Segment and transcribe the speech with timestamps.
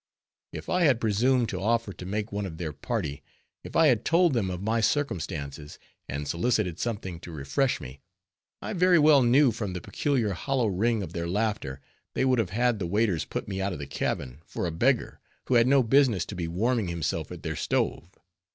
[0.51, 3.21] If I had presumed to offer to make one of their party;
[3.63, 5.77] if I had told them of my circumstances,
[6.09, 7.99] and solicited something to refresh me,
[8.63, 11.81] I very well knew from the peculiar hollow ring of their laughter,
[12.15, 15.19] they would have had the waiters put me out of the cabin, for a beggar,
[15.45, 18.09] who had no business to be warming himself at their stove.